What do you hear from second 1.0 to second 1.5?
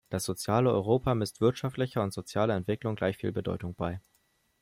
misst